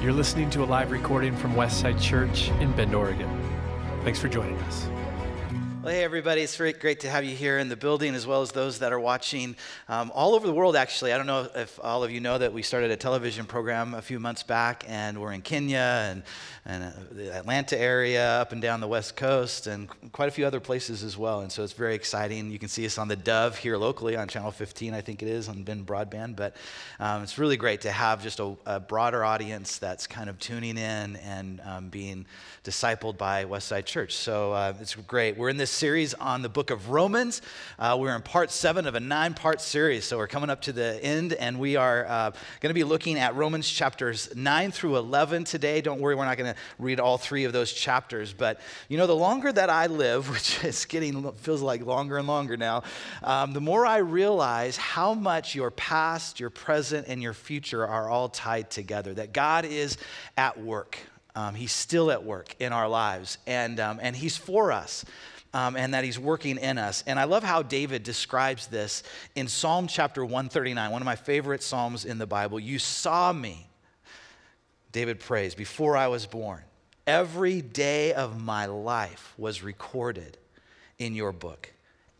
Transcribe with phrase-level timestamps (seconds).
[0.00, 3.28] You're listening to a live recording from Westside Church in Bend, Oregon.
[4.02, 4.88] Thanks for joining us.
[5.82, 6.42] Well, hey, everybody.
[6.42, 8.92] It's very great to have you here in the building as well as those that
[8.92, 9.56] are watching
[9.88, 11.14] um, all over the world, actually.
[11.14, 14.02] I don't know if all of you know that we started a television program a
[14.02, 15.78] few months back, and we're in Kenya
[16.10, 16.22] and,
[16.66, 20.44] and uh, the Atlanta area, up and down the West Coast, and quite a few
[20.44, 21.40] other places as well.
[21.40, 22.50] And so it's very exciting.
[22.50, 25.28] You can see us on the Dove here locally on Channel 15, I think it
[25.28, 26.36] is, on Bend Broadband.
[26.36, 26.56] But
[26.98, 30.76] um, it's really great to have just a, a, broader audience that's kind of tuning
[30.76, 32.26] in and um, being
[32.64, 34.14] discipled by Westside Church.
[34.14, 35.38] So uh, it's great.
[35.38, 37.40] We're in this series on the book of Romans.
[37.78, 40.04] Uh, we're in part seven of a nine part series.
[40.04, 42.30] So we're coming up to the end, and we are uh,
[42.60, 45.80] going to be looking at Romans chapters 9 through 11 today.
[45.80, 48.32] Don't worry, we're not going to read all three of those chapters.
[48.32, 52.26] But, you know, the longer that I live, which is getting, feels like longer and
[52.26, 52.82] longer now,
[53.22, 58.08] um, the more I realize how much your past, your present, and your future are
[58.08, 59.14] all tied together.
[59.14, 59.96] That God is
[60.36, 60.98] at work.
[61.34, 65.04] Um, he's still at work in our lives, and, um, and He's for us.
[65.52, 67.02] Um, and that he's working in us.
[67.08, 69.02] And I love how David describes this
[69.34, 72.60] in Psalm chapter 139, one of my favorite Psalms in the Bible.
[72.60, 73.66] You saw me,
[74.92, 76.62] David prays, before I was born.
[77.04, 80.38] Every day of my life was recorded
[81.00, 81.72] in your book.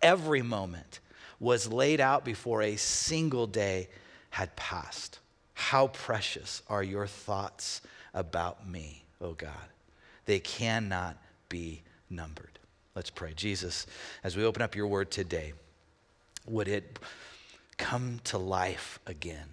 [0.03, 0.99] Every moment
[1.39, 3.89] was laid out before a single day
[4.31, 5.21] had passed.
[5.55, 7.83] How precious are your thoughts
[8.15, 9.53] about me, O God.
[10.27, 11.17] They cannot
[11.49, 12.50] be numbered.
[12.95, 13.33] Let's pray.
[13.35, 13.87] Jesus,
[14.25, 15.53] as we open up your word today,
[16.47, 16.99] would it
[17.77, 19.47] come to life again?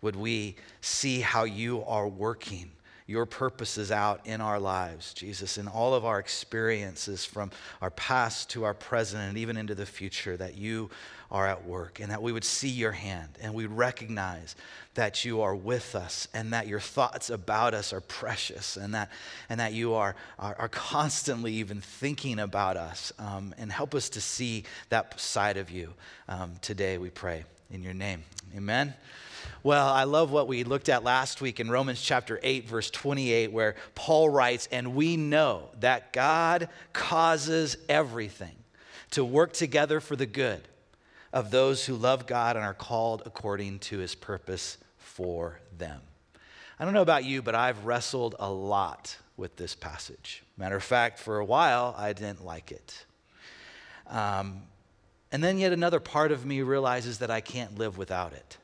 [0.00, 2.72] Would we see how you are working
[3.06, 7.50] your purposes out in our lives, Jesus, in all of our experiences from
[7.80, 10.90] our past to our present and even into the future, that you
[11.30, 14.54] are at work and that we would see your hand and we recognize
[14.94, 19.10] that you are with us and that your thoughts about us are precious and that,
[19.48, 24.10] and that you are, are, are constantly even thinking about us um, and help us
[24.10, 25.94] to see that side of you
[26.28, 27.44] um, today, we pray.
[27.70, 28.22] In your name,
[28.54, 28.92] amen.
[29.64, 33.52] Well, I love what we looked at last week in Romans chapter 8, verse 28,
[33.52, 38.56] where Paul writes, And we know that God causes everything
[39.12, 40.66] to work together for the good
[41.32, 46.00] of those who love God and are called according to his purpose for them.
[46.80, 50.42] I don't know about you, but I've wrestled a lot with this passage.
[50.56, 53.04] Matter of fact, for a while, I didn't like it.
[54.08, 54.62] Um,
[55.30, 58.56] and then yet another part of me realizes that I can't live without it.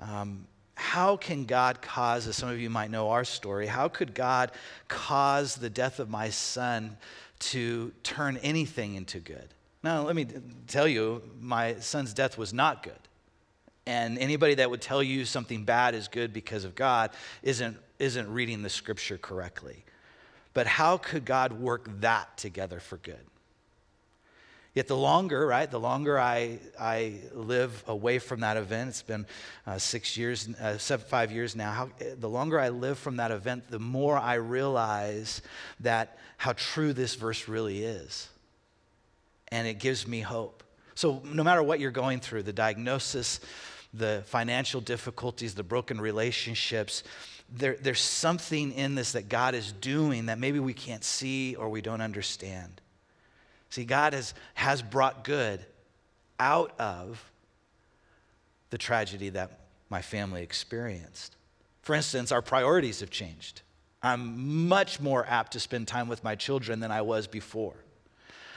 [0.00, 4.14] Um, how can God cause, as some of you might know our story, how could
[4.14, 4.52] God
[4.88, 6.98] cause the death of my son
[7.38, 9.48] to turn anything into good?
[9.82, 10.26] Now, let me
[10.66, 12.92] tell you, my son's death was not good.
[13.86, 17.10] And anybody that would tell you something bad is good because of God
[17.42, 19.84] isn't, isn't reading the scripture correctly.
[20.54, 23.24] But how could God work that together for good?
[24.76, 29.24] Yet the longer, right, the longer I, I live away from that event, it's been
[29.66, 31.88] uh, six years, uh, seven, five years now, how,
[32.18, 35.40] the longer I live from that event, the more I realize
[35.80, 38.28] that how true this verse really is
[39.48, 40.62] and it gives me hope.
[40.94, 43.40] So, no matter what you're going through the diagnosis,
[43.94, 47.02] the financial difficulties, the broken relationships
[47.48, 51.68] there, there's something in this that God is doing that maybe we can't see or
[51.68, 52.80] we don't understand.
[53.76, 55.60] See, God has, has brought good
[56.40, 57.22] out of
[58.70, 59.50] the tragedy that
[59.90, 61.36] my family experienced.
[61.82, 63.60] For instance, our priorities have changed.
[64.02, 67.76] I'm much more apt to spend time with my children than I was before.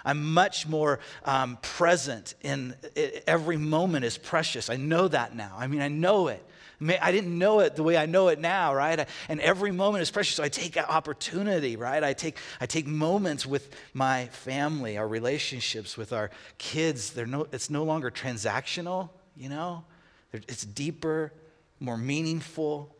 [0.06, 4.70] I'm much more um, present in it, every moment is precious.
[4.70, 5.54] I know that now.
[5.60, 6.42] I mean, I know it.
[6.82, 9.08] I didn't know it the way I know it now, right?
[9.28, 10.36] And every moment is precious.
[10.36, 12.04] So I take opportunity, right?
[12.04, 17.12] I take, I take moments with my family, our relationships with our kids.
[17.12, 19.84] They're no, it's no longer transactional, you know?
[20.32, 21.34] It's deeper,
[21.80, 22.96] more meaningful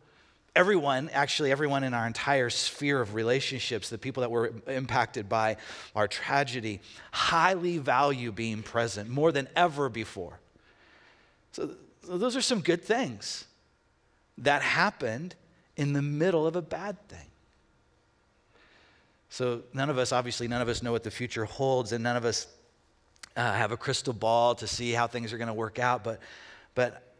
[0.56, 5.56] everyone, actually, everyone in our entire sphere of relationships, the people that were impacted by
[5.94, 6.80] our tragedy,
[7.12, 10.40] highly value being present more than ever before.
[11.52, 11.70] So,
[12.02, 13.44] so those are some good things
[14.38, 15.34] that happened
[15.76, 17.26] in the middle of a bad thing.
[19.28, 22.16] So, none of us, obviously, none of us know what the future holds, and none
[22.16, 22.48] of us
[23.36, 26.02] uh, have a crystal ball to see how things are going to work out.
[26.02, 26.20] But,
[26.74, 27.10] but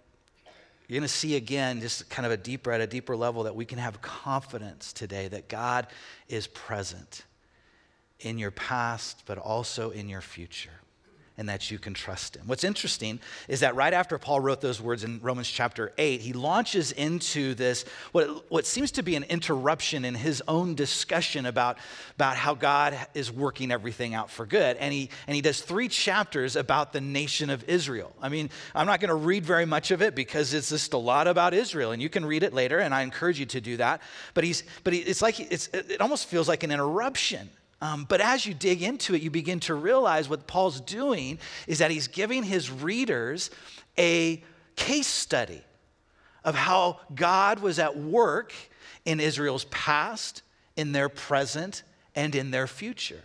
[0.88, 3.54] you're going to see again, just kind of a deeper, at a deeper level, that
[3.54, 5.86] we can have confidence today that God
[6.28, 7.24] is present
[8.18, 10.80] in your past, but also in your future.
[11.40, 12.42] And that you can trust him.
[12.46, 16.34] What's interesting is that right after Paul wrote those words in Romans chapter 8, he
[16.34, 21.78] launches into this, what, what seems to be an interruption in his own discussion about,
[22.16, 24.76] about how God is working everything out for good.
[24.76, 28.14] And he, and he does three chapters about the nation of Israel.
[28.20, 30.98] I mean, I'm not going to read very much of it because it's just a
[30.98, 33.78] lot about Israel, and you can read it later, and I encourage you to do
[33.78, 34.02] that.
[34.34, 37.48] But, he's, but he, it's like, it's, it almost feels like an interruption
[37.80, 41.78] um, but as you dig into it, you begin to realize what Paul's doing is
[41.78, 43.50] that he's giving his readers
[43.98, 44.42] a
[44.76, 45.62] case study
[46.44, 48.52] of how God was at work
[49.04, 50.42] in Israel's past,
[50.76, 51.82] in their present,
[52.14, 53.22] and in their future.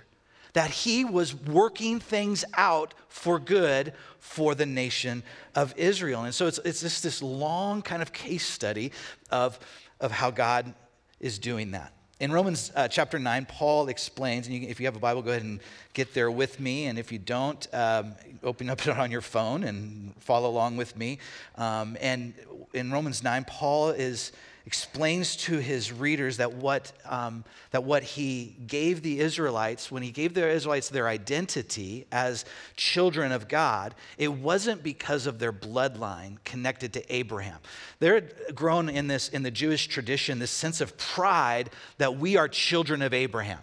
[0.54, 5.24] That he was working things out for good for the nation
[5.54, 6.24] of Israel.
[6.24, 8.94] And so it's, it's just this long kind of case study
[9.30, 9.60] of,
[10.00, 10.74] of how God
[11.20, 11.92] is doing that.
[12.26, 15.30] In Romans uh, chapter 9, Paul explains, and you, if you have a Bible, go
[15.30, 15.60] ahead and
[15.94, 16.88] get there with me.
[16.88, 20.98] And if you don't, um, open up it on your phone and follow along with
[20.98, 21.20] me.
[21.56, 22.34] Um, and
[22.74, 24.32] in Romans 9, Paul is
[24.66, 30.10] explains to his readers that what, um, that what he gave the Israelites, when he
[30.10, 32.46] gave the Israelites their identity as
[32.76, 37.60] children of God, it wasn't because of their bloodline connected to Abraham.
[38.00, 38.22] They're
[38.56, 41.70] grown in this, in the Jewish tradition, this sense of pride
[42.00, 43.60] that we are children of Abraham.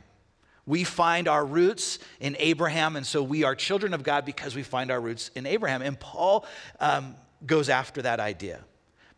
[0.66, 4.62] We find our roots in Abraham, and so we are children of God because we
[4.62, 5.82] find our roots in Abraham.
[5.82, 6.46] And Paul
[6.78, 8.60] um, goes after that idea.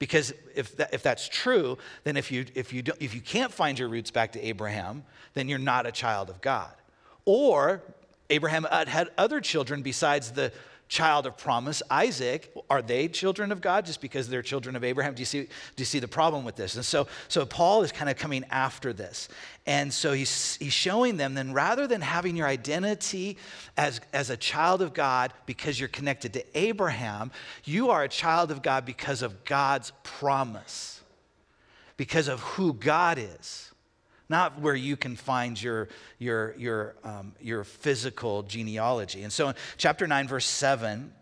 [0.05, 3.51] Because if, that, if that's true, then if you, if, you don't, if you can't
[3.51, 5.03] find your roots back to Abraham,
[5.33, 6.75] then you're not a child of God.
[7.25, 7.81] Or
[8.29, 10.53] Abraham had other children besides the
[10.89, 15.15] child of promise, Isaac, are they children of God just because they're children of Abraham?
[15.15, 15.49] Do you see, do
[15.79, 16.77] you see the problem with this?
[16.77, 19.29] And so, so Paul is kind of coming after this.
[19.67, 23.39] And so he's, he's showing them then rather than having your identity
[23.77, 27.31] as, as a child of God because you're connected to Abraham,
[27.65, 31.03] you are a child of God because of God's promise,
[31.97, 33.74] because of who God is
[34.29, 35.89] not where you can find your,
[36.19, 39.23] your, your, um, your physical genealogy.
[39.23, 41.13] And so in chapter 9, verse 7,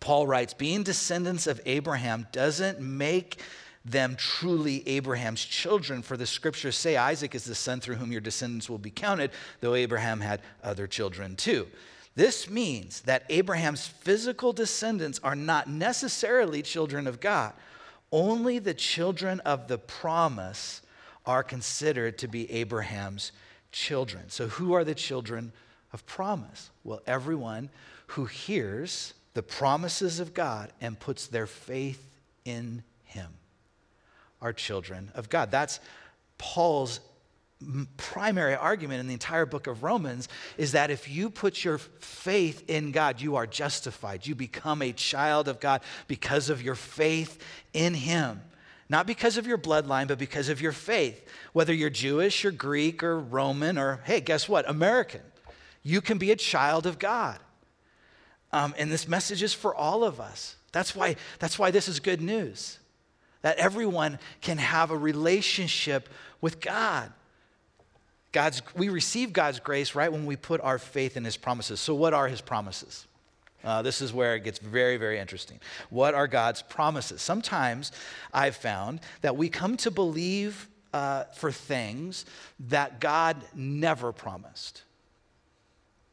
[0.00, 3.40] Paul writes, Being descendants of Abraham doesn't make
[3.84, 8.20] them truly Abraham's children, for the scriptures say Isaac is the son through whom your
[8.20, 9.30] descendants will be counted,
[9.60, 11.66] though Abraham had other children too.
[12.14, 17.54] This means that Abraham's physical descendants are not necessarily children of God.
[18.10, 20.82] Only the children of the promise
[21.26, 23.32] are considered to be Abraham's
[23.70, 24.24] children.
[24.28, 25.52] So, who are the children
[25.92, 26.70] of promise?
[26.84, 27.70] Well, everyone
[28.08, 32.04] who hears the promises of God and puts their faith
[32.44, 33.28] in Him
[34.40, 35.50] are children of God.
[35.50, 35.80] That's
[36.38, 37.00] Paul's
[37.96, 40.28] primary argument in the entire book of Romans
[40.58, 44.26] is that if you put your faith in God, you are justified.
[44.26, 47.42] You become a child of God because of your faith
[47.72, 48.40] in Him.
[48.88, 51.26] Not because of your bloodline, but because of your faith.
[51.52, 54.68] Whether you're Jewish or Greek or Roman or, hey, guess what?
[54.68, 55.22] American.
[55.82, 57.38] You can be a child of God.
[58.52, 60.56] Um, and this message is for all of us.
[60.72, 62.78] That's why, that's why this is good news.
[63.42, 66.08] That everyone can have a relationship
[66.40, 67.12] with God.
[68.32, 71.80] God's, we receive God's grace right when we put our faith in His promises.
[71.80, 73.06] So, what are His promises?
[73.64, 75.58] Uh, this is where it gets very, very interesting.
[75.90, 77.22] What are God's promises?
[77.22, 77.92] Sometimes
[78.32, 82.24] I've found that we come to believe uh, for things
[82.68, 84.82] that God never promised.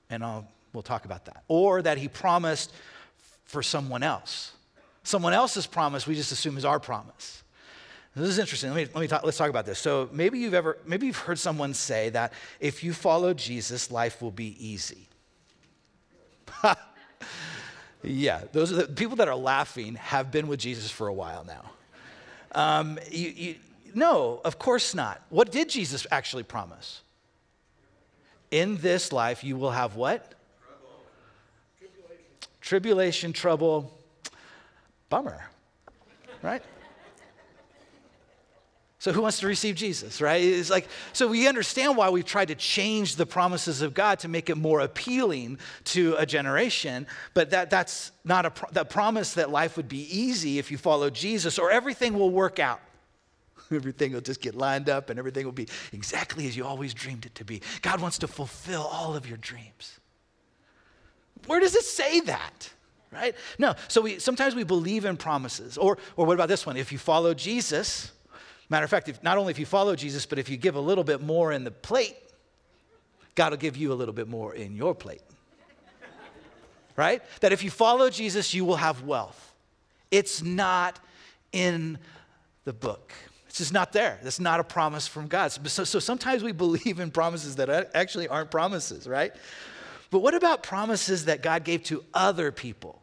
[0.10, 1.44] And I'll, we'll talk about that.
[1.48, 2.72] Or that He promised
[3.46, 4.53] for someone else.
[5.03, 7.44] Someone else's promise, we just assume is our promise.
[8.15, 8.72] This is interesting.
[8.72, 9.79] Let me, let me talk, let's talk about this.
[9.79, 14.22] So maybe you've ever, maybe you've heard someone say that if you follow Jesus, life
[14.22, 15.08] will be easy.
[18.03, 21.46] Yeah, those are the people that are laughing have been with Jesus for a while
[21.46, 21.72] now.
[22.53, 23.56] Um, you, you,
[23.94, 25.22] no, of course not.
[25.29, 27.01] What did Jesus actually promise?
[28.51, 30.34] In this life, you will have what?
[30.62, 31.03] Trouble.
[31.77, 32.25] Tribulation.
[32.62, 33.98] Tribulation, trouble.
[35.10, 35.50] Bummer,
[36.41, 36.63] right?
[39.00, 40.44] So who wants to receive Jesus, right?
[40.44, 44.27] It's like so we understand why we've tried to change the promises of God to
[44.27, 49.50] make it more appealing to a generation, but that that's not a the promise that
[49.50, 52.82] life would be easy if you follow Jesus or everything will work out.
[53.72, 57.25] Everything will just get lined up and everything will be exactly as you always dreamed
[57.25, 57.62] it to be.
[57.84, 60.00] God wants to fulfill all of your dreams.
[61.46, 62.72] Where does it say that?
[63.12, 63.36] Right?
[63.60, 63.75] No.
[63.88, 65.77] So we sometimes we believe in promises.
[65.77, 66.75] Or or what about this one?
[66.75, 68.12] If you follow Jesus,
[68.70, 70.80] Matter of fact, if, not only if you follow Jesus, but if you give a
[70.80, 72.16] little bit more in the plate,
[73.36, 75.22] God will give you a little bit more in your plate.
[76.96, 77.22] right?
[77.42, 79.56] That if you follow Jesus, you will have wealth.
[80.12, 81.00] It's not
[81.52, 81.98] in
[82.66, 83.14] the book.
[83.48, 84.20] It's just not there.
[84.22, 85.52] That's not a promise from God.
[85.52, 89.34] So, so sometimes we believe in promises that actually aren't promises, right?
[90.12, 93.02] But what about promises that God gave to other people?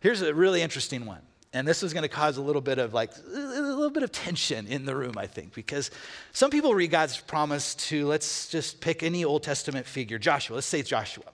[0.00, 1.20] Here's a really interesting one.
[1.52, 4.12] And this is going to cause a little bit of like a little bit of
[4.12, 5.90] tension in the room, I think, because
[6.32, 10.56] some people read God's promise to let's just pick any Old Testament figure, Joshua.
[10.56, 11.24] Let's say Joshua.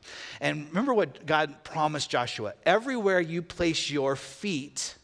[0.41, 4.97] And remember what God promised Joshua: everywhere you place your feet,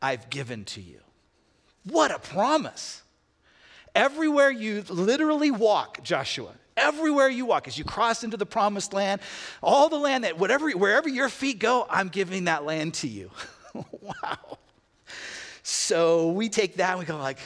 [0.00, 1.00] I've given to you.
[1.84, 3.02] What a promise!
[3.94, 9.22] Everywhere you literally walk, Joshua, everywhere you walk, as you cross into the promised land,
[9.62, 13.30] all the land that whatever wherever your feet go, I'm giving that land to you.
[14.00, 14.58] wow.
[15.62, 17.38] So we take that and we go like,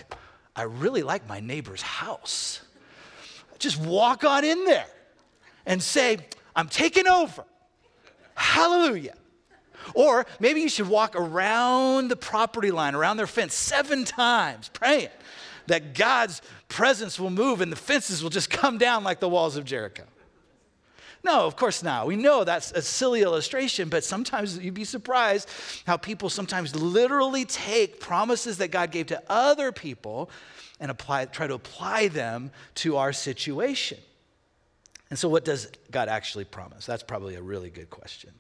[0.55, 2.61] I really like my neighbor's house.
[3.59, 4.87] Just walk on in there
[5.67, 6.19] and say,
[6.55, 7.45] I'm taking over.
[8.35, 9.15] Hallelujah.
[9.95, 15.09] Or maybe you should walk around the property line, around their fence seven times, praying
[15.67, 19.57] that God's presence will move and the fences will just come down like the walls
[19.57, 20.05] of Jericho.
[21.23, 22.07] No, of course not.
[22.07, 25.49] We know that's a silly illustration, but sometimes you'd be surprised
[25.87, 30.31] how people sometimes literally take promises that God gave to other people
[30.81, 33.99] and apply, try to apply them to our situation.
[35.11, 36.87] And so, what does God actually promise?
[36.87, 38.31] That's probably a really good question.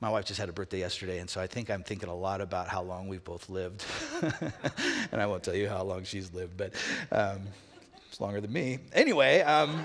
[0.00, 2.40] My wife just had a birthday yesterday, and so I think I'm thinking a lot
[2.40, 3.84] about how long we've both lived.
[5.12, 6.74] and I won't tell you how long she's lived, but
[7.10, 7.40] um,
[8.16, 8.78] it's longer than me.
[8.94, 9.84] Anyway, um,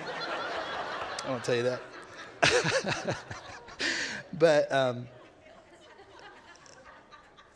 [1.25, 1.81] I won't tell you that.
[4.39, 5.09] but um,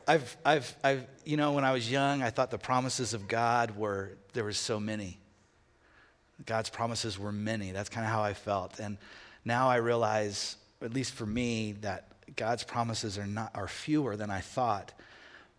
[0.06, 3.78] I've, I've, I've, you know, when I was young, I thought the promises of God
[3.78, 5.18] were, there were so many.
[6.46, 7.72] God's promises were many.
[7.72, 8.78] That's kind of how I felt.
[8.82, 8.98] And
[9.46, 14.30] now I realize, at least for me, that God's promises are, not, are fewer than
[14.30, 14.92] I thought,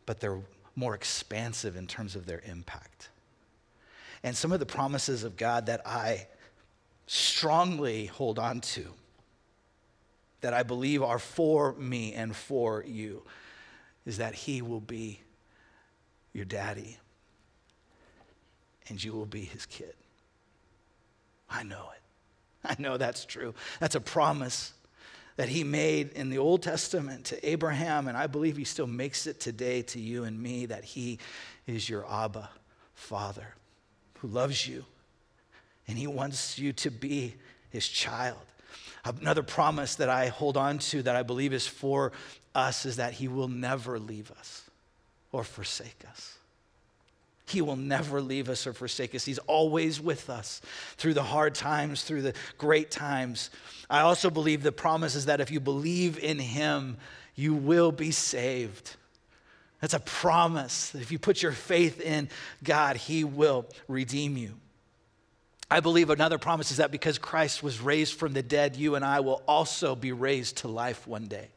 [0.05, 0.43] but they're
[0.75, 3.09] more expansive in terms of their impact
[4.27, 6.27] and some of the promises of God that I
[7.07, 8.85] strongly hold on to,
[10.41, 13.23] that I believe are for me and for you,
[14.05, 15.21] is that He will be
[16.33, 16.99] your daddy
[18.89, 19.95] and you will be His kid.
[21.49, 22.69] I know it.
[22.69, 23.55] I know that's true.
[23.79, 24.73] That's a promise
[25.37, 29.29] that he made in the Old Testament to Abraham, and I believe he still makes
[29.29, 31.21] it today to you and me that he
[31.69, 32.49] is your Abba
[32.95, 33.55] Father
[34.27, 34.85] who loves you,
[35.89, 37.35] and he wants you to be
[37.71, 38.39] his child.
[39.05, 42.13] Another promise that I hold on to that I believe is for
[42.55, 44.69] us is that he will never leave us
[45.31, 46.39] or forsake us.
[47.47, 49.25] He will never leave us or forsake us.
[49.25, 50.61] He's always with us
[50.97, 53.51] through the hard times, through the great times.
[53.89, 56.97] I also believe the promise is that if you believe in Him,
[57.37, 58.97] you will be saved.
[59.87, 62.29] That's a promise that if you put your faith in
[62.65, 64.55] God, He will redeem you.
[65.71, 69.05] I believe another promise is that because Christ was raised from the dead, you and
[69.05, 71.51] I will also be raised to life one day.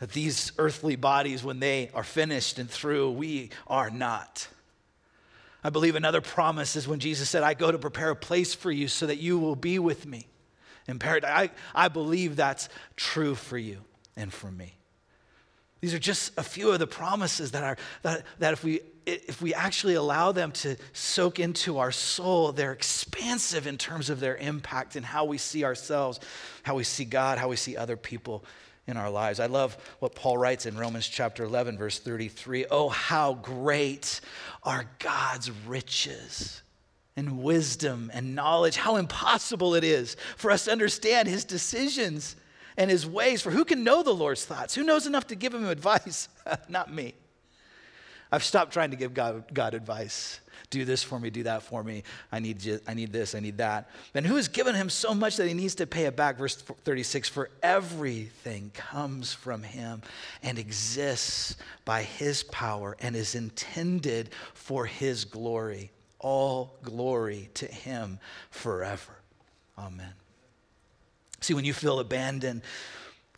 [0.00, 4.46] That these earthly bodies, when they are finished and through, we are not.
[5.64, 8.70] I believe another promise is when Jesus said, I go to prepare a place for
[8.70, 10.26] you so that you will be with me
[10.86, 11.48] in paradise.
[11.74, 13.78] I, I believe that's true for you
[14.16, 14.74] and for me.
[15.82, 19.42] These are just a few of the promises that are that, that if we if
[19.42, 24.36] we actually allow them to soak into our soul, they're expansive in terms of their
[24.36, 26.20] impact and how we see ourselves,
[26.62, 28.44] how we see God, how we see other people
[28.86, 29.40] in our lives.
[29.40, 32.66] I love what Paul writes in Romans chapter 11, verse 33.
[32.70, 34.20] Oh, how great
[34.62, 36.62] are God's riches
[37.16, 42.36] and wisdom and knowledge, how impossible it is for us to understand his decisions
[42.76, 43.42] and his ways.
[43.42, 44.74] For who can know the Lord's thoughts?
[44.74, 46.28] Who knows enough to give him advice?
[46.68, 47.14] Not me.
[48.32, 50.40] I've stopped trying to give God, God advice.
[50.70, 52.02] Do this for me, do that for me.
[52.32, 53.90] I need, I need this, I need that.
[54.14, 56.38] Then who has given him so much that he needs to pay it back?
[56.38, 60.00] Verse 36 For everything comes from him
[60.42, 65.90] and exists by his power and is intended for his glory.
[66.18, 68.18] All glory to him
[68.50, 69.12] forever.
[69.76, 70.14] Amen.
[71.42, 72.62] See, when you feel abandoned,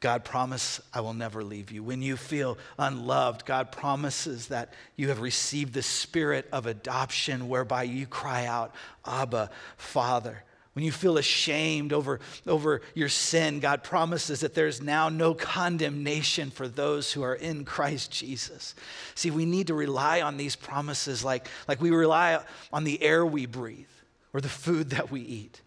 [0.00, 1.82] God promises, I will never leave you.
[1.82, 7.84] When you feel unloved, God promises that you have received the spirit of adoption whereby
[7.84, 8.75] you cry out,
[9.06, 10.44] Abba, Father.
[10.75, 16.50] When you feel ashamed over, over your sin, God promises that there's now no condemnation
[16.50, 18.75] for those who are in Christ Jesus.
[19.14, 22.42] See, we need to rely on these promises like, like we rely
[22.73, 23.87] on the air we breathe
[24.34, 25.62] or the food that we eat.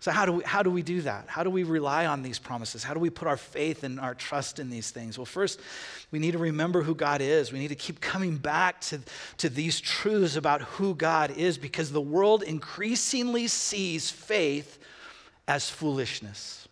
[0.00, 1.26] So, how do, we, how do we do that?
[1.28, 2.82] How do we rely on these promises?
[2.82, 5.18] How do we put our faith and our trust in these things?
[5.18, 5.60] Well, first,
[6.10, 7.52] we need to remember who God is.
[7.52, 9.00] We need to keep coming back to,
[9.36, 14.78] to these truths about who God is because the world increasingly sees faith
[15.46, 16.66] as foolishness.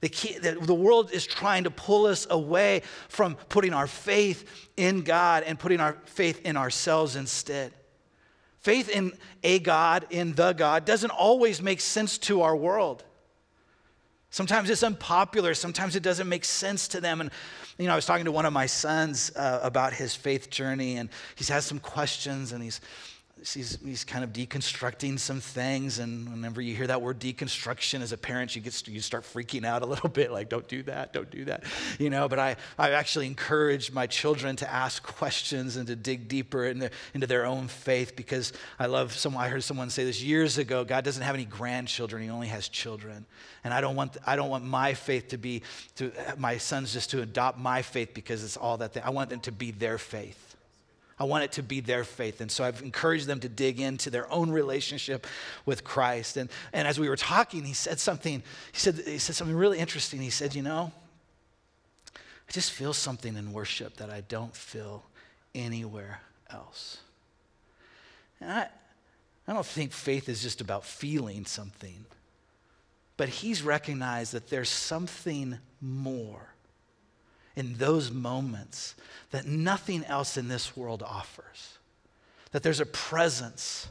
[0.00, 4.68] The, key, the, the world is trying to pull us away from putting our faith
[4.76, 7.72] in God and putting our faith in ourselves instead.
[8.68, 13.02] Faith in a God, in the God, doesn't always make sense to our world.
[14.28, 15.54] Sometimes it's unpopular.
[15.54, 17.22] Sometimes it doesn't make sense to them.
[17.22, 17.30] And,
[17.78, 20.98] you know, I was talking to one of my sons uh, about his faith journey,
[20.98, 22.82] and he's had some questions, and he's
[23.44, 25.98] he's, he's kind of deconstructing some things.
[25.98, 29.64] And whenever you hear that word deconstruction as a parent, you, get, you start freaking
[29.64, 31.64] out a little bit like, don't do that, don't do that.
[31.98, 36.28] You know, but I, I actually encourage my children to ask questions and to dig
[36.28, 40.22] deeper into, into their own faith because I love someone, I heard someone say this
[40.22, 43.26] years ago God doesn't have any grandchildren, He only has children.
[43.64, 45.62] And I don't want, I don't want my faith to be,
[45.96, 49.30] to, my sons just to adopt my faith because it's all that they, I want
[49.30, 50.47] them to be their faith.
[51.20, 52.40] I want it to be their faith.
[52.40, 55.26] And so I've encouraged them to dig into their own relationship
[55.66, 56.36] with Christ.
[56.36, 59.78] And, and as we were talking, he said something, he said, he said something really
[59.78, 60.20] interesting.
[60.20, 60.92] He said, You know,
[62.14, 65.04] I just feel something in worship that I don't feel
[65.54, 66.20] anywhere
[66.50, 66.98] else.
[68.40, 68.68] And I,
[69.48, 72.04] I don't think faith is just about feeling something,
[73.16, 76.54] but he's recognized that there's something more
[77.58, 78.94] in those moments
[79.32, 81.78] that nothing else in this world offers.
[82.52, 83.88] That there's a presence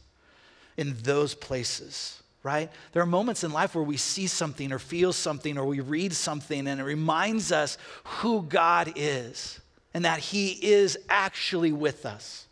[0.78, 2.72] in those places, right?
[2.94, 6.14] There are moments in life where we see something or feel something or we read
[6.14, 9.60] something and it reminds us who God is
[9.94, 12.48] and that He is actually with us.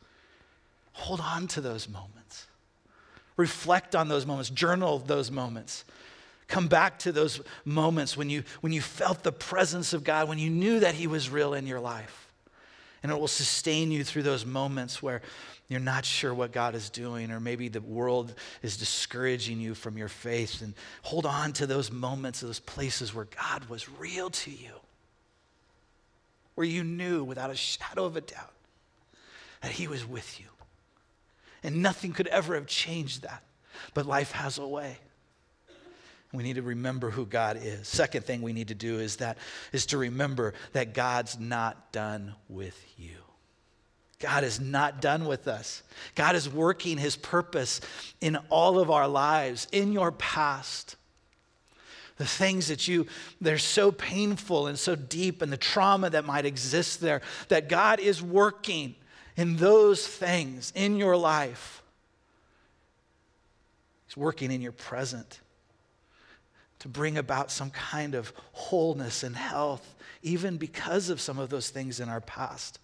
[0.93, 2.48] Hold on to those moments.
[3.38, 5.86] Reflect on those moments, journal those moments.
[6.47, 10.37] Come back to those moments when you, when you felt the presence of God, when
[10.37, 12.27] you knew that He was real in your life.
[13.01, 15.21] And it will sustain you through those moments where
[15.67, 19.97] you're not sure what God is doing, or maybe the world is discouraging you from
[19.97, 20.62] your faith.
[20.62, 24.71] And hold on to those moments, those places where God was real to you,
[26.53, 28.53] where you knew without a shadow of a doubt
[29.62, 30.45] that He was with you.
[31.63, 33.41] And nothing could ever have changed that.
[33.95, 34.99] But life has a way.
[36.36, 37.88] We need to remember who God is.
[37.88, 39.38] Second thing we need to do is that
[39.71, 43.15] is to remember that God's not done with you.
[44.19, 45.84] God is not done with us.
[46.15, 47.82] God is working his purpose
[48.21, 50.95] in all of our lives, in your past.
[52.17, 53.08] The things that you,
[53.41, 58.00] they're so painful and so deep, and the trauma that might exist there, that God
[58.00, 58.95] is working
[59.36, 61.84] in those things in your life.
[64.08, 65.41] He's working in your present
[66.86, 71.71] to bring about some kind of wholeness and health, even because of some of those
[71.71, 72.78] things in our past.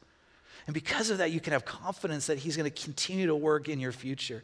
[0.66, 3.70] And because of that, you can have confidence that He's going to continue to work
[3.70, 4.42] in your future.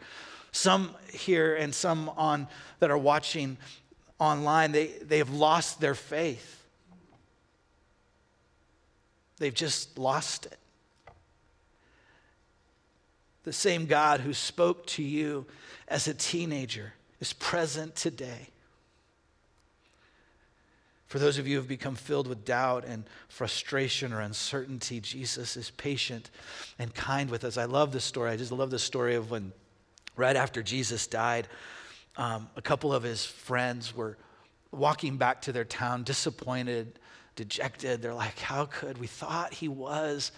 [0.52, 3.58] Some here and some on that are watching
[4.20, 6.64] online, they, they have lost their faith.
[9.40, 10.60] They've just lost it.
[13.44, 15.48] The same God who spoke to you
[15.88, 18.50] as a teenager is present today.
[21.08, 25.56] For those of you who have become filled with doubt and frustration or uncertainty, Jesus
[25.56, 26.30] is patient
[26.78, 27.58] and kind with us.
[27.58, 28.30] I love this story.
[28.30, 29.54] I just love the story of when,
[30.18, 31.48] right after Jesus died,
[32.18, 34.18] um, a couple of his friends were
[34.72, 37.00] walking back to their town, disappointed,
[37.38, 38.02] dejected.
[38.02, 38.98] They're like, How could?
[38.98, 40.34] We thought he was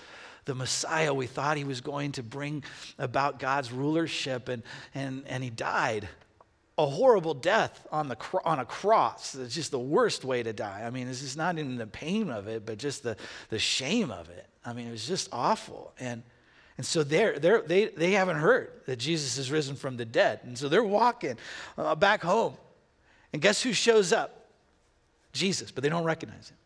[0.46, 1.14] the Messiah.
[1.14, 2.64] We thought he was going to bring
[3.00, 4.62] about God's rulership, and,
[4.94, 6.08] and, and he died
[6.80, 9.36] a horrible death on, the, on a cross.
[9.36, 10.84] It's just the worst way to die.
[10.86, 13.18] I mean, it's just not even the pain of it, but just the,
[13.50, 14.48] the shame of it.
[14.66, 15.94] I mean, it was just awful.
[16.00, 16.24] And,
[16.78, 20.40] and so they're, they're, they, they haven't heard that Jesus has risen from the dead.
[20.44, 21.38] And so they're walking
[21.78, 22.56] uh, back home.
[23.34, 24.48] And guess who shows up?
[25.34, 26.58] Jesus, but they don't recognize him.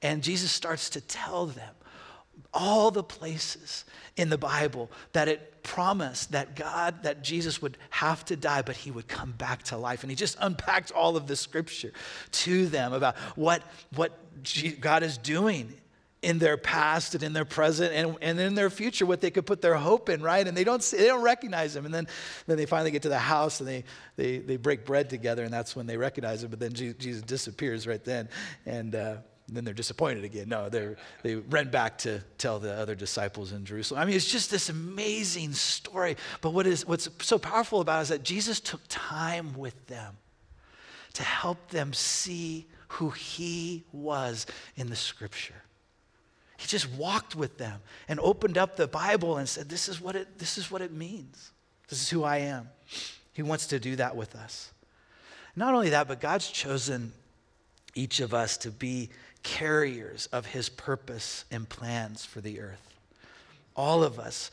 [0.00, 1.74] And Jesus starts to tell them
[2.52, 3.84] all the places
[4.16, 8.76] in the Bible that it promised that God, that Jesus would have to die, but
[8.76, 10.02] he would come back to life.
[10.02, 11.92] And he just unpacked all of the scripture
[12.30, 13.62] to them about what,
[13.94, 14.18] what
[14.80, 15.72] God is doing
[16.22, 19.46] in their past and in their present and, and in their future, what they could
[19.46, 20.46] put their hope in, right?
[20.46, 21.84] And they don't, see, they don't recognize him.
[21.84, 22.06] And then,
[22.46, 23.84] then they finally get to the house and they,
[24.16, 26.50] they, they break bread together, and that's when they recognize him.
[26.50, 28.28] But then Jesus disappears right then.
[28.64, 29.16] And, uh,
[29.48, 30.48] then they're disappointed again.
[30.48, 34.00] No, they they ran back to tell the other disciples in Jerusalem.
[34.00, 36.16] I mean, it's just this amazing story.
[36.40, 40.16] But what is what's so powerful about it is that Jesus took time with them
[41.14, 45.62] to help them see who he was in the scripture.
[46.56, 50.16] He just walked with them and opened up the Bible and said, This is what
[50.16, 51.50] it, this is what it means.
[51.88, 52.70] This is who I am.
[53.32, 54.72] He wants to do that with us.
[55.56, 57.12] Not only that, but God's chosen
[57.94, 59.10] each of us to be
[59.44, 62.94] carriers of his purpose and plans for the earth.
[63.76, 64.50] All of us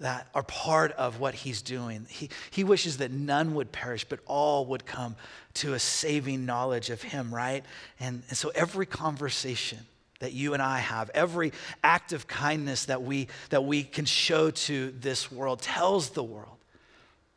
[0.00, 2.06] that are part of what he's doing.
[2.08, 5.16] He, he wishes that none would perish, but all would come
[5.54, 7.64] to a saving knowledge of him, right?
[7.98, 9.78] And, and so every conversation
[10.20, 14.50] that you and I have, every act of kindness that we, that we can show
[14.50, 16.58] to this world tells the world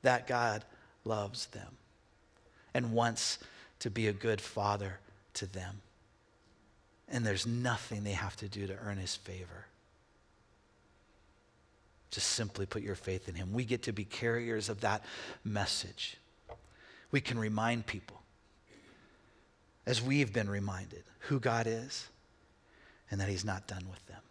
[0.03, 0.63] that God
[1.03, 1.77] loves them
[2.73, 3.39] and wants
[3.79, 4.99] to be a good father
[5.35, 5.81] to them.
[7.11, 9.67] And there's nothing they have to do to earn his favor.
[12.09, 13.53] Just simply put your faith in him.
[13.53, 15.03] We get to be carriers of that
[15.43, 16.17] message.
[17.11, 18.21] We can remind people,
[19.85, 22.07] as we've been reminded, who God is
[23.09, 24.21] and that he's not done with them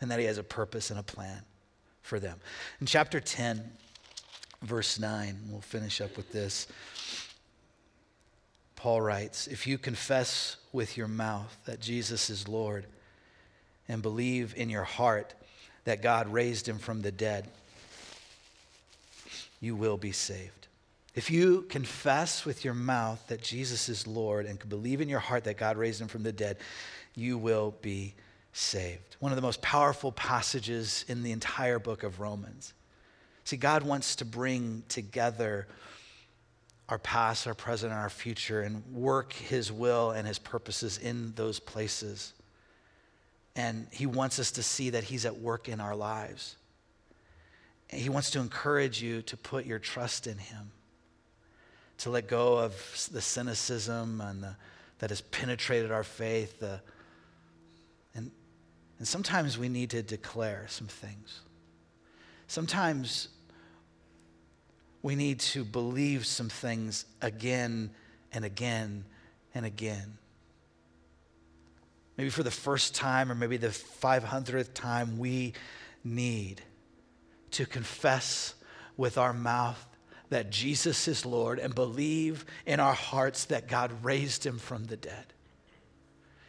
[0.00, 1.42] and that he has a purpose and a plan
[2.02, 2.38] for them.
[2.80, 3.70] In chapter 10,
[4.62, 6.66] verse 9, we'll finish up with this.
[8.78, 12.86] Paul writes, If you confess with your mouth that Jesus is Lord
[13.88, 15.34] and believe in your heart
[15.82, 17.48] that God raised him from the dead,
[19.60, 20.68] you will be saved.
[21.16, 25.42] If you confess with your mouth that Jesus is Lord and believe in your heart
[25.44, 26.58] that God raised him from the dead,
[27.16, 28.14] you will be
[28.52, 29.16] saved.
[29.18, 32.74] One of the most powerful passages in the entire book of Romans.
[33.42, 35.66] See, God wants to bring together
[36.88, 41.32] our past, our present, and our future and work His will and His purposes in
[41.34, 42.32] those places.
[43.56, 46.56] And He wants us to see that He's at work in our lives.
[47.90, 50.70] And he wants to encourage you to put your trust in Him,
[51.98, 54.56] to let go of the cynicism and the,
[54.98, 56.60] that has penetrated our faith.
[56.60, 56.80] The,
[58.14, 58.30] and,
[58.98, 61.40] and sometimes we need to declare some things.
[62.46, 63.28] Sometimes
[65.02, 67.90] we need to believe some things again
[68.32, 69.04] and again
[69.54, 70.18] and again.
[72.16, 75.54] Maybe for the first time or maybe the 500th time, we
[76.02, 76.62] need
[77.52, 78.54] to confess
[78.96, 79.84] with our mouth
[80.30, 84.96] that Jesus is Lord and believe in our hearts that God raised him from the
[84.96, 85.32] dead.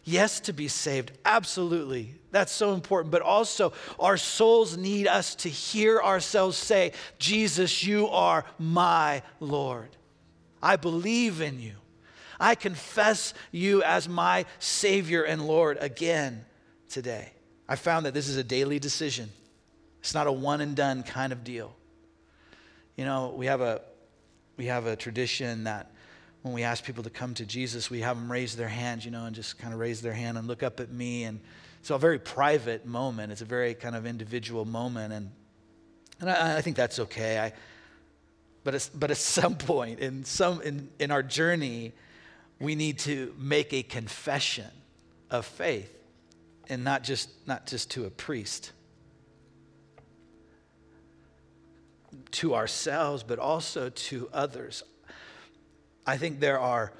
[0.09, 2.15] Yes, to be saved, absolutely.
[2.31, 3.11] That's so important.
[3.11, 9.89] But also, our souls need us to hear ourselves say, Jesus, you are my Lord.
[10.63, 11.75] I believe in you.
[12.39, 16.43] I confess you as my Savior and Lord again
[16.89, 17.31] today.
[17.67, 19.29] I found that this is a daily decision,
[19.99, 21.75] it's not a one and done kind of deal.
[22.95, 23.81] You know, we have a,
[24.57, 25.91] we have a tradition that
[26.41, 29.11] when we ask people to come to Jesus, we have them raise their hands, you
[29.11, 31.25] know, and just kind of raise their hand and look up at me.
[31.25, 31.41] And
[31.81, 33.31] so a very private moment.
[33.31, 35.13] It's a very kind of individual moment.
[35.13, 35.31] And,
[36.21, 37.39] and I, I think that's okay.
[37.39, 37.53] I,
[38.63, 41.91] but, but at some point in, some, in, in our journey,
[42.59, 44.69] we need to make a confession
[45.29, 45.93] of faith
[46.69, 48.71] and not just, not just to a priest.
[52.31, 54.83] To ourselves, but also to others.
[56.09, 56.91] I think there are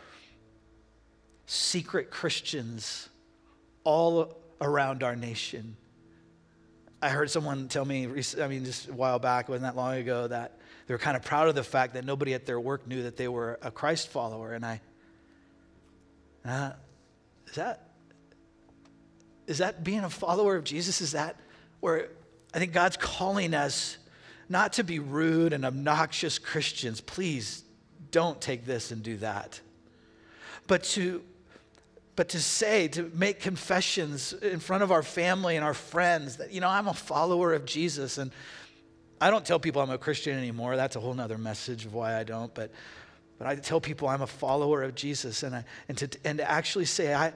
[1.48, 3.10] secret Christians
[3.84, 5.76] all around our nation.
[7.02, 8.08] I heard someone tell me,
[8.39, 11.24] I mean, just a while back, wasn't that long ago, that they were kind of
[11.24, 14.10] proud of the fact that nobody at their work knew that they were a Christ
[14.10, 14.54] follower.
[14.54, 14.80] And I,
[16.45, 16.74] uh,
[17.48, 17.89] is that,
[19.48, 21.02] is that being a follower of Jesus?
[21.02, 21.36] Is that
[21.80, 22.10] where
[22.54, 23.98] I think God's calling us
[24.50, 27.02] not to be rude and obnoxious Christians?
[27.02, 27.63] Please
[28.12, 29.60] don't take this and do that.
[30.67, 31.24] But to
[32.19, 36.52] but to say, to make confessions in front of our family and our friends that,
[36.52, 38.17] you know, I'm a follower of Jesus.
[38.17, 38.32] And
[39.22, 40.76] I don't tell people I'm a Christian anymore.
[40.76, 42.54] That's a whole nother message of why I don't.
[42.54, 42.74] But,
[43.38, 45.43] but I tell people I'm a follower of Jesus.
[45.43, 47.32] And, I, and, to, and to actually say, I,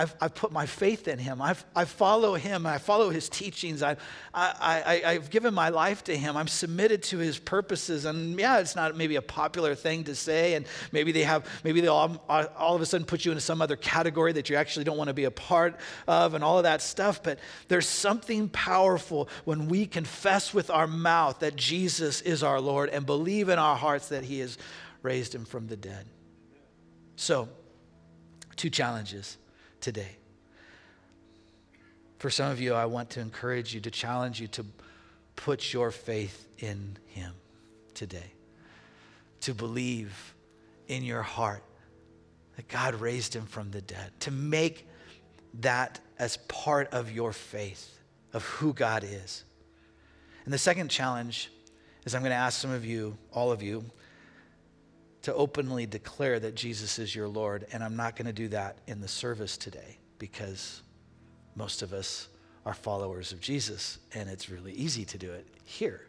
[0.00, 1.42] I've, I've put my faith in him.
[1.42, 2.64] I've, I follow him.
[2.64, 3.82] I follow his teachings.
[3.82, 3.98] I,
[4.32, 6.38] I, I, I've given my life to him.
[6.38, 8.06] I'm submitted to his purposes.
[8.06, 10.54] And yeah, it's not maybe a popular thing to say.
[10.54, 13.60] And maybe they have, maybe they all, all of a sudden put you into some
[13.60, 16.62] other category that you actually don't want to be a part of and all of
[16.62, 17.22] that stuff.
[17.22, 22.88] But there's something powerful when we confess with our mouth that Jesus is our Lord
[22.88, 24.56] and believe in our hearts that he has
[25.02, 26.06] raised him from the dead.
[27.16, 27.50] So,
[28.56, 29.36] two challenges
[29.80, 30.16] today.
[32.18, 34.66] For some of you, I want to encourage you, to challenge you to
[35.36, 37.32] put your faith in Him
[37.94, 38.32] today,
[39.40, 40.34] to believe
[40.88, 41.62] in your heart
[42.56, 44.86] that God raised Him from the dead, to make
[45.60, 47.98] that as part of your faith
[48.32, 49.44] of who God is.
[50.44, 51.50] And the second challenge
[52.04, 53.84] is I'm going to ask some of you, all of you,
[55.22, 57.66] to openly declare that Jesus is your Lord.
[57.72, 60.82] And I'm not going to do that in the service today because
[61.56, 62.28] most of us
[62.64, 66.06] are followers of Jesus, and it's really easy to do it here.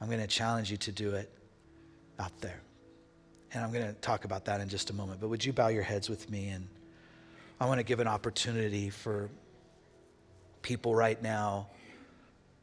[0.00, 1.30] I'm going to challenge you to do it
[2.18, 2.60] out there.
[3.52, 5.20] And I'm going to talk about that in just a moment.
[5.20, 6.48] But would you bow your heads with me?
[6.48, 6.68] And
[7.60, 9.28] I want to give an opportunity for
[10.62, 11.68] people right now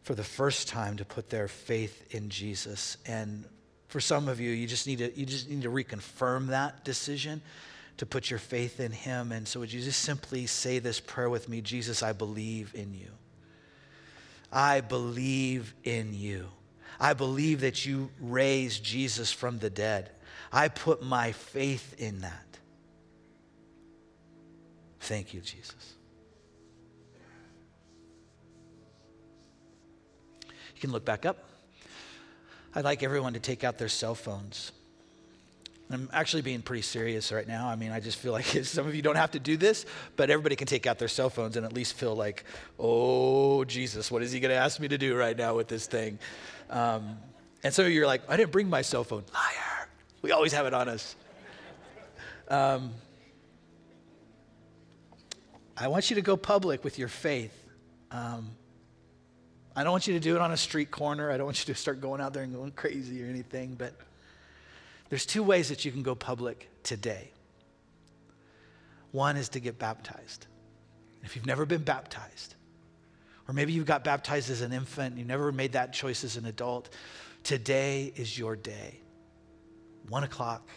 [0.03, 2.97] for the first time to put their faith in Jesus.
[3.05, 3.45] And
[3.89, 7.41] for some of you, you just need to, you just need to reconfirm that decision
[7.97, 9.31] to put your faith in him.
[9.31, 11.59] And so would you just simply say this prayer with me?
[11.59, 13.09] Jesus, I believe in you.
[14.51, 16.47] I believe in you.
[16.99, 20.11] I believe that you raised Jesus from the dead.
[20.51, 22.45] I put my faith in that.
[24.99, 25.95] Thank you, Jesus.
[30.75, 31.48] You can look back up.
[32.75, 34.71] I'd like everyone to take out their cell phones.
[35.91, 37.67] I'm actually being pretty serious right now.
[37.67, 40.29] I mean, I just feel like some of you don't have to do this, but
[40.29, 42.43] everybody can take out their cell phones and at least feel like,
[42.77, 45.87] oh, Jesus, what is he going to ask me to do right now with this
[45.87, 46.19] thing?
[46.69, 47.17] Um,
[47.63, 49.23] and so you're like, I didn't bring my cell phone.
[49.33, 49.89] Liar.
[50.21, 51.15] We always have it on us.
[52.49, 52.91] Um,
[55.75, 57.53] I want you to go public with your faith.
[58.11, 58.51] Um,
[59.79, 61.31] I don't want you to do it on a street corner.
[61.31, 63.93] I don't want you to start going out there and going crazy or anything, but
[65.07, 67.31] there's two ways that you can go public today.
[69.13, 70.47] One is to get baptized.
[71.23, 72.55] If you've never been baptized,
[73.47, 76.45] or maybe you got baptized as an infant, you never made that choice as an
[76.45, 76.89] adult,
[77.43, 78.99] today is your day.
[80.09, 80.69] One o'clock,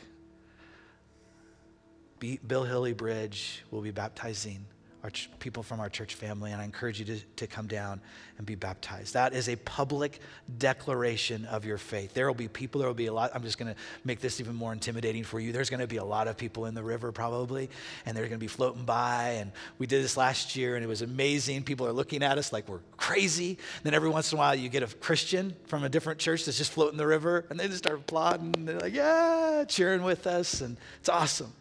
[2.21, 4.65] Bill Healy Bridge will be baptizing
[5.03, 8.01] our ch- people from our church family, and I encourage you to, to come down
[8.39, 9.15] and be baptized.
[9.15, 10.21] That is a public
[10.59, 12.15] declaration of your faith.
[12.15, 13.33] There will be people, there will be a lot.
[13.35, 15.53] I'm just going to make this even more intimidating for you.
[15.53, 17.69] There's going to be a lot of people in the river probably,
[18.07, 19.39] and they're going to be floating by.
[19.41, 21.65] And we did this last year, and it was amazing.
[21.65, 23.59] People are looking at us like we're crazy.
[23.83, 26.59] Then every once in a while, you get a Christian from a different church that's
[26.59, 28.53] just floating the river, and they just start applauding.
[28.53, 31.53] They're like, yeah, cheering with us, and it's awesome.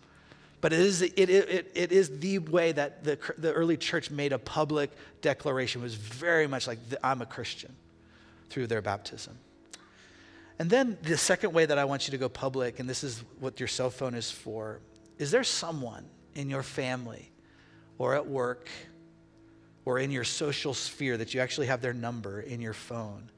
[0.61, 4.31] But it is, it, it, it is the way that the, the early church made
[4.31, 5.81] a public declaration.
[5.81, 7.75] It was very much like, I'm a Christian
[8.49, 9.37] through their baptism.
[10.59, 13.23] And then the second way that I want you to go public, and this is
[13.39, 14.79] what your cell phone is for,
[15.17, 17.31] is there someone in your family
[17.97, 18.69] or at work
[19.85, 23.31] or in your social sphere that you actually have their number in your phone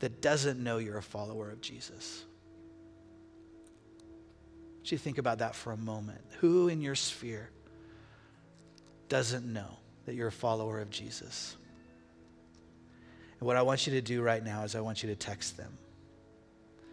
[0.00, 2.24] that doesn't know you're a follower of Jesus?
[4.92, 6.20] You think about that for a moment.
[6.40, 7.50] Who in your sphere
[9.08, 11.56] doesn't know that you're a follower of Jesus?
[13.40, 15.56] And what I want you to do right now is I want you to text
[15.56, 15.76] them.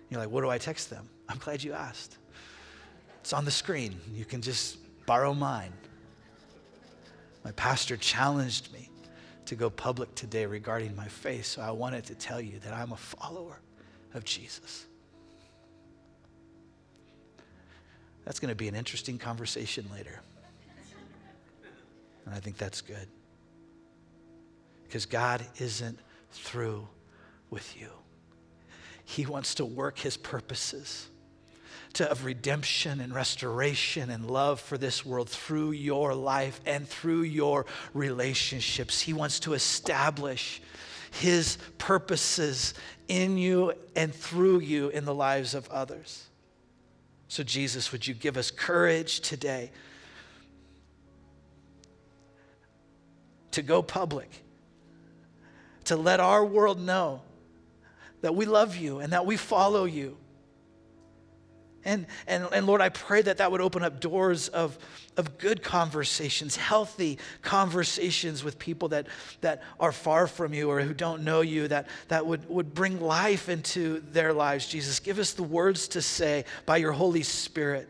[0.10, 1.10] You're like, what do I text them?
[1.30, 2.18] I'm glad you asked.
[3.22, 4.00] It's on the screen.
[4.14, 5.74] You can just borrow mine.
[7.44, 8.90] My pastor challenged me
[9.46, 12.92] to go public today regarding my faith, so I wanted to tell you that I'm
[12.92, 13.60] a follower
[14.14, 14.86] of Jesus.
[18.26, 20.20] That's going to be an interesting conversation later.
[22.26, 23.08] And I think that's good.
[24.84, 26.00] Because God isn't
[26.32, 26.88] through
[27.50, 27.90] with you.
[29.06, 31.08] He wants to work his purposes
[31.94, 37.22] to, of redemption and restoration and love for this world through your life and through
[37.22, 39.02] your relationships.
[39.02, 40.62] He wants to establish
[41.12, 42.74] his purposes
[43.08, 46.26] in you and through you in the lives of others.
[47.36, 49.72] So, Jesus, would you give us courage today
[53.52, 54.30] to go public,
[55.84, 57.24] to let our world know
[58.22, 60.16] that we love you and that we follow you
[61.86, 64.78] and, and, and Lord, I pray that that would open up doors of,
[65.18, 69.08] of good conversations, healthy conversations with people that,
[69.42, 73.00] that are far from you or who don't know you, that, that would, would bring
[73.00, 74.68] life into their lives.
[74.68, 77.88] Jesus, give us the words to say by your Holy Spirit.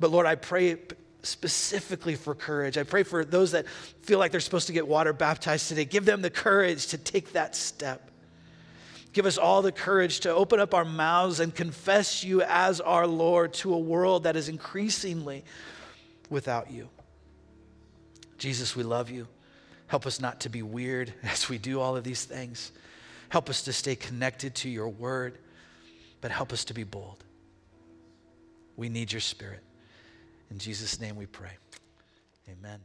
[0.00, 0.78] But Lord, I pray
[1.22, 2.76] specifically for courage.
[2.76, 3.66] I pray for those that
[4.02, 5.84] feel like they're supposed to get water baptized today.
[5.84, 8.10] Give them the courage to take that step.
[9.16, 13.06] Give us all the courage to open up our mouths and confess you as our
[13.06, 15.42] Lord to a world that is increasingly
[16.28, 16.90] without you.
[18.36, 19.26] Jesus, we love you.
[19.86, 22.72] Help us not to be weird as we do all of these things.
[23.30, 25.38] Help us to stay connected to your word,
[26.20, 27.24] but help us to be bold.
[28.76, 29.62] We need your spirit.
[30.50, 31.52] In Jesus' name we pray.
[32.50, 32.80] Amen.